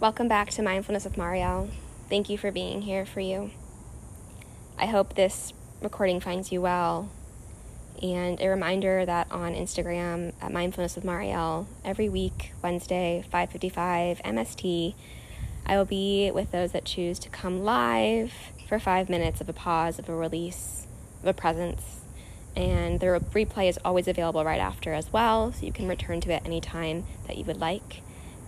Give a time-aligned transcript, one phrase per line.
[0.00, 1.70] Welcome back to Mindfulness with Marielle.
[2.08, 3.50] Thank you for being here for you.
[4.78, 7.10] I hope this recording finds you well.
[8.00, 14.94] And a reminder that on Instagram at Mindfulness with Marielle, every week, Wednesday, 5:55 MST,
[15.66, 18.32] I will be with those that choose to come live
[18.68, 20.86] for five minutes of a pause, of a release,
[21.22, 22.02] of a presence.
[22.54, 26.32] And the replay is always available right after as well, so you can return to
[26.32, 28.02] it anytime that you would like.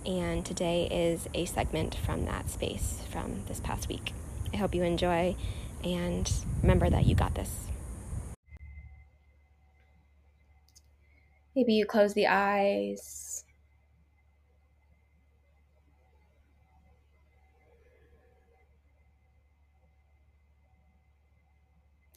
[0.05, 4.13] And today is a segment from that space from this past week.
[4.53, 5.35] I hope you enjoy
[5.83, 7.67] and remember that you got this.
[11.55, 13.43] Maybe you close the eyes.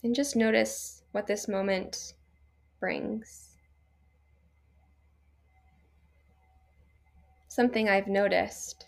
[0.02, 2.14] And just notice what this moment
[2.78, 3.53] brings.
[7.54, 8.86] Something I've noticed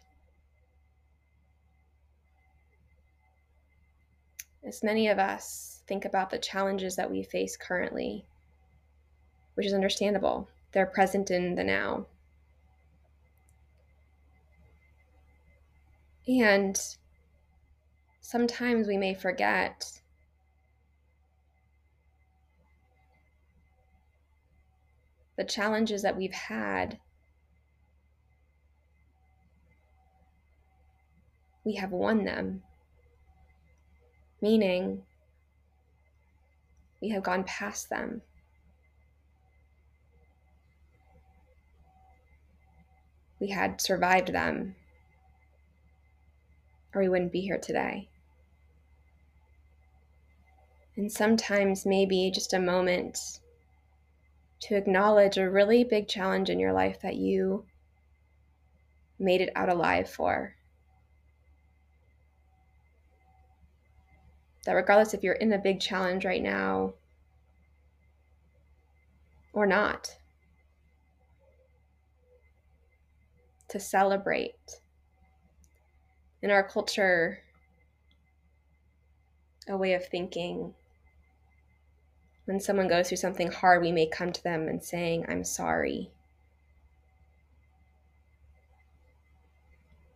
[4.67, 8.25] as many of us think about the challenges that we face currently,
[9.55, 10.49] which is understandable.
[10.73, 12.07] They're present in the now.
[16.27, 16.77] And
[18.21, 20.01] sometimes we may forget
[25.37, 26.99] the challenges that we've had.
[31.67, 32.63] We have won them
[34.41, 35.03] meaning
[37.01, 38.23] we have gone past them.
[43.39, 44.77] We had survived them,
[46.95, 48.09] or we wouldn't be here today.
[50.97, 53.41] And sometimes, maybe just a moment
[54.61, 57.67] to acknowledge a really big challenge in your life that you
[59.19, 60.55] made it out alive for.
[64.67, 66.93] That regardless if you're in a big challenge right now
[69.53, 70.19] or not,
[73.69, 74.81] to celebrate.
[76.43, 77.39] In our culture,
[79.69, 80.75] a way of thinking.
[82.45, 86.11] When someone goes through something hard, we may come to them and saying, I'm sorry.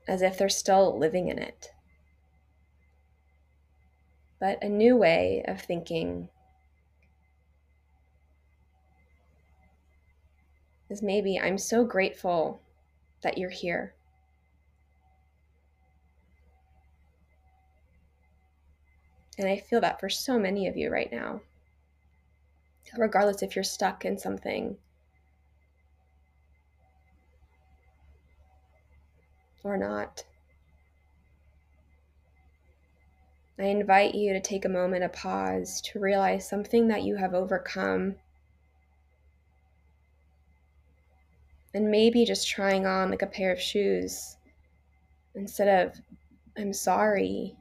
[0.07, 1.73] As if they're still living in it
[4.41, 6.29] but a new way of thinking
[10.89, 12.61] is maybe I'm so grateful
[13.23, 13.95] that you're here.
[19.39, 21.41] And I feel that for so many of you right now,
[22.97, 24.77] regardless if you're stuck in something
[29.63, 30.25] or not.
[33.61, 37.35] I invite you to take a moment, a pause, to realize something that you have
[37.35, 38.17] overcome.
[41.75, 44.37] And maybe just trying on like a pair of shoes
[45.35, 46.01] instead of,
[46.57, 47.57] I'm sorry,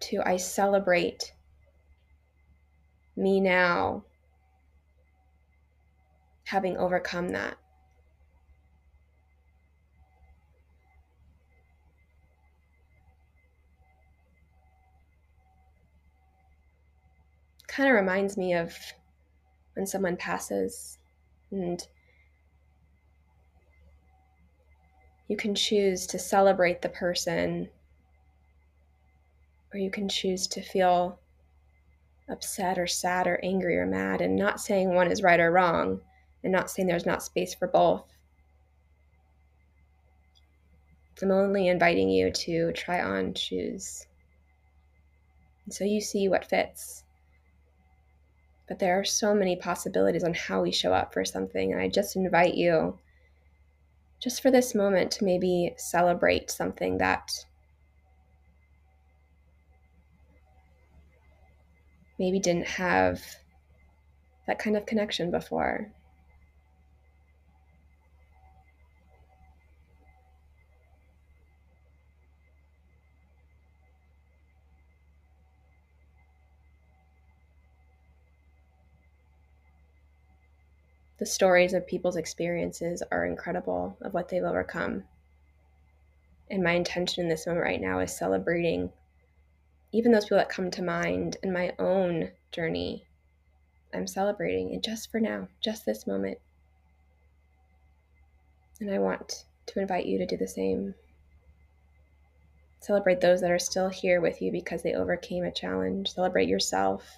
[0.00, 1.32] to I celebrate
[3.16, 4.04] me now
[6.44, 7.56] having overcome that.
[17.74, 18.72] Kind of reminds me of
[19.74, 20.96] when someone passes
[21.50, 21.88] and
[25.26, 27.68] you can choose to celebrate the person
[29.72, 31.18] or you can choose to feel
[32.28, 36.00] upset or sad or angry or mad and not saying one is right or wrong
[36.44, 38.06] and not saying there's not space for both.
[41.20, 44.06] I'm only inviting you to try on shoes.
[45.70, 47.03] So you see what fits
[48.68, 51.72] but there are so many possibilities on how we show up for something.
[51.72, 52.98] And I just invite you,
[54.20, 57.30] just for this moment, to maybe celebrate something that
[62.18, 63.22] maybe didn't have
[64.46, 65.90] that kind of connection before.
[81.18, 85.04] The stories of people's experiences are incredible of what they've overcome.
[86.50, 88.90] And my intention in this moment right now is celebrating
[89.92, 93.06] even those people that come to mind in my own journey.
[93.94, 96.38] I'm celebrating it just for now, just this moment.
[98.80, 100.94] And I want to invite you to do the same.
[102.80, 106.12] Celebrate those that are still here with you because they overcame a challenge.
[106.12, 107.16] Celebrate yourself.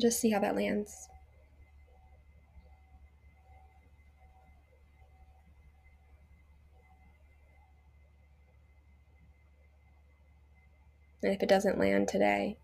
[0.00, 1.08] Just see how that lands.
[11.22, 12.56] And if it doesn't land today,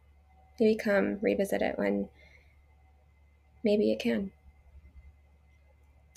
[0.59, 2.09] maybe come revisit it when
[3.63, 4.31] maybe it can.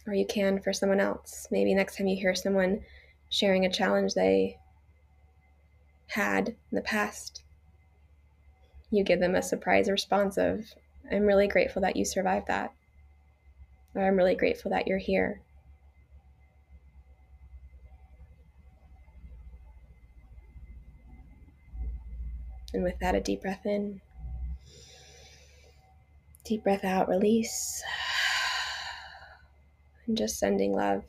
[0.08, 1.48] Or you can for someone else.
[1.52, 2.82] Maybe next time you hear someone
[3.30, 4.58] sharing a challenge they
[6.08, 7.44] had in the past,
[8.90, 10.66] you give them a surprise response of,
[11.12, 12.74] I'm really grateful that you survived that.
[13.96, 15.42] Or I'm really grateful that you're here.
[22.74, 24.02] And with that, a deep breath in.
[26.44, 27.84] Deep breath out, release.
[30.06, 31.04] And just sending love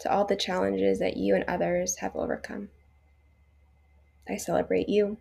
[0.00, 2.68] to all the challenges that you and others have overcome.
[4.28, 5.16] I celebrate you.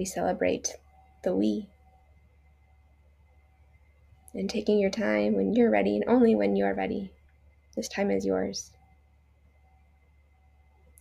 [0.00, 0.76] We celebrate
[1.24, 1.68] the we.
[4.32, 7.12] And taking your time when you're ready and only when you're ready.
[7.76, 8.70] This time is yours.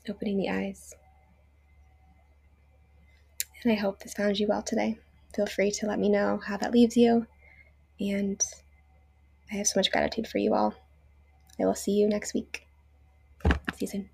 [0.10, 0.96] Opening the eyes.
[3.63, 4.98] And I hope this found you well today.
[5.34, 7.25] Feel free to let me know how that leaves you.
[8.01, 8.44] And
[9.50, 10.75] I have so much gratitude for you all.
[11.57, 12.68] I will see you next week.
[13.46, 14.10] See you soon.